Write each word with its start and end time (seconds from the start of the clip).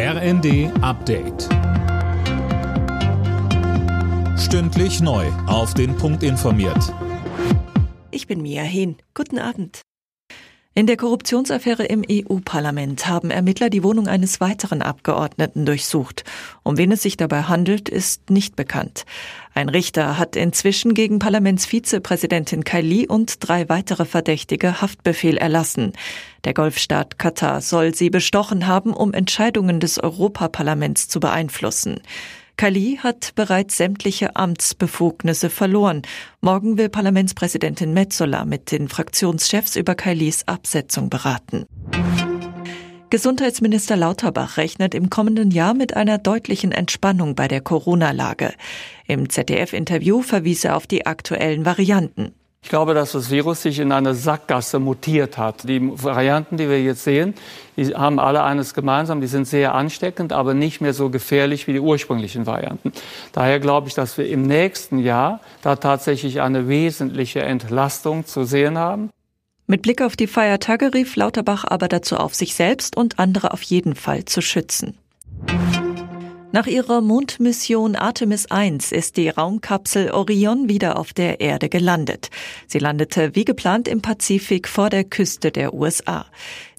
RND 0.00 0.70
Update. 0.80 1.48
Stündlich 4.38 5.00
neu. 5.00 5.26
Auf 5.48 5.74
den 5.74 5.96
Punkt 5.96 6.22
informiert. 6.22 6.94
Ich 8.12 8.28
bin 8.28 8.40
Mia 8.40 8.62
Hehn. 8.62 8.98
Guten 9.14 9.40
Abend. 9.40 9.82
In 10.72 10.86
der 10.86 10.96
Korruptionsaffäre 10.96 11.82
im 11.82 12.04
EU-Parlament 12.08 13.08
haben 13.08 13.32
Ermittler 13.32 13.70
die 13.70 13.82
Wohnung 13.82 14.06
eines 14.06 14.40
weiteren 14.40 14.82
Abgeordneten 14.82 15.66
durchsucht. 15.66 16.22
Um 16.62 16.78
wen 16.78 16.92
es 16.92 17.02
sich 17.02 17.16
dabei 17.16 17.42
handelt, 17.42 17.88
ist 17.88 18.30
nicht 18.30 18.54
bekannt. 18.54 19.04
Ein 19.52 19.68
Richter 19.68 20.16
hat 20.16 20.36
inzwischen 20.36 20.94
gegen 20.94 21.18
Parlamentsvizepräsidentin 21.18 22.62
Kaili 22.62 23.08
und 23.08 23.48
drei 23.48 23.68
weitere 23.68 24.04
Verdächtige 24.04 24.80
Haftbefehl 24.80 25.36
erlassen. 25.36 25.94
Der 26.44 26.54
Golfstaat 26.54 27.18
Katar 27.18 27.60
soll 27.60 27.94
sie 27.94 28.10
bestochen 28.10 28.66
haben, 28.66 28.92
um 28.92 29.12
Entscheidungen 29.12 29.80
des 29.80 30.02
Europaparlaments 30.02 31.08
zu 31.08 31.20
beeinflussen. 31.20 32.00
Kali 32.56 32.98
hat 33.00 33.34
bereits 33.36 33.76
sämtliche 33.76 34.34
Amtsbefugnisse 34.34 35.48
verloren. 35.48 36.02
Morgen 36.40 36.76
will 36.76 36.88
Parlamentspräsidentin 36.88 37.94
Metzola 37.94 38.44
mit 38.44 38.72
den 38.72 38.88
Fraktionschefs 38.88 39.76
über 39.76 39.94
Kalis 39.94 40.42
Absetzung 40.46 41.08
beraten. 41.08 41.66
Gesundheitsminister 43.10 43.96
Lauterbach 43.96 44.58
rechnet 44.58 44.94
im 44.94 45.08
kommenden 45.08 45.50
Jahr 45.50 45.72
mit 45.72 45.96
einer 45.96 46.18
deutlichen 46.18 46.72
Entspannung 46.72 47.34
bei 47.34 47.48
der 47.48 47.62
Corona-Lage. 47.62 48.52
Im 49.06 49.30
ZDF-Interview 49.30 50.20
verwies 50.20 50.64
er 50.64 50.76
auf 50.76 50.86
die 50.86 51.06
aktuellen 51.06 51.64
Varianten. 51.64 52.34
Ich 52.68 52.70
glaube, 52.70 52.92
dass 52.92 53.12
das 53.12 53.30
Virus 53.30 53.62
sich 53.62 53.78
in 53.78 53.92
eine 53.92 54.14
Sackgasse 54.14 54.78
mutiert 54.78 55.38
hat. 55.38 55.66
Die 55.66 55.80
Varianten, 55.80 56.58
die 56.58 56.68
wir 56.68 56.82
jetzt 56.82 57.02
sehen, 57.02 57.32
die 57.78 57.94
haben 57.94 58.18
alle 58.18 58.42
eines 58.42 58.74
gemeinsam. 58.74 59.22
Die 59.22 59.26
sind 59.26 59.46
sehr 59.46 59.74
ansteckend, 59.74 60.34
aber 60.34 60.52
nicht 60.52 60.82
mehr 60.82 60.92
so 60.92 61.08
gefährlich 61.08 61.66
wie 61.66 61.72
die 61.72 61.80
ursprünglichen 61.80 62.44
Varianten. 62.44 62.92
Daher 63.32 63.58
glaube 63.58 63.88
ich, 63.88 63.94
dass 63.94 64.18
wir 64.18 64.28
im 64.28 64.42
nächsten 64.42 64.98
Jahr 64.98 65.40
da 65.62 65.76
tatsächlich 65.76 66.42
eine 66.42 66.68
wesentliche 66.68 67.40
Entlastung 67.40 68.26
zu 68.26 68.44
sehen 68.44 68.76
haben. 68.76 69.08
Mit 69.66 69.80
Blick 69.80 70.02
auf 70.02 70.14
die 70.14 70.26
Feiertage 70.26 70.92
rief 70.92 71.16
Lauterbach 71.16 71.64
aber 71.66 71.88
dazu 71.88 72.18
auf, 72.18 72.34
sich 72.34 72.54
selbst 72.54 72.98
und 72.98 73.18
andere 73.18 73.54
auf 73.54 73.62
jeden 73.62 73.94
Fall 73.94 74.26
zu 74.26 74.42
schützen. 74.42 74.98
Nach 76.50 76.66
ihrer 76.66 77.02
Mondmission 77.02 77.94
Artemis 77.94 78.46
1 78.50 78.90
ist 78.92 79.18
die 79.18 79.28
Raumkapsel 79.28 80.12
Orion 80.12 80.68
wieder 80.68 80.98
auf 80.98 81.12
der 81.12 81.40
Erde 81.40 81.68
gelandet. 81.68 82.30
Sie 82.66 82.78
landete 82.78 83.34
wie 83.34 83.44
geplant 83.44 83.86
im 83.86 84.00
Pazifik 84.00 84.66
vor 84.66 84.88
der 84.88 85.04
Küste 85.04 85.50
der 85.50 85.74
USA. 85.74 86.24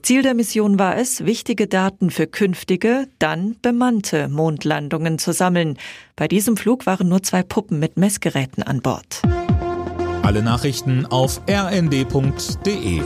Ziel 0.02 0.24
der 0.24 0.34
Mission 0.34 0.80
war 0.80 0.98
es, 0.98 1.24
wichtige 1.24 1.68
Daten 1.68 2.10
für 2.10 2.26
künftige, 2.26 3.08
dann 3.20 3.58
bemannte 3.62 4.28
Mondlandungen 4.28 5.20
zu 5.20 5.34
sammeln. 5.34 5.78
Bei 6.16 6.28
diesem 6.28 6.58
Flug 6.58 6.88
waren 6.88 7.08
nur 7.08 7.22
zwei 7.22 7.44
Puppen 7.44 7.78
mit 7.78 7.96
Messgeräten 7.96 8.64
an 8.64 8.82
Bord. 8.82 9.22
Alle 10.24 10.42
Nachrichten 10.42 11.06
auf 11.06 11.42
rnd.de 11.48 13.02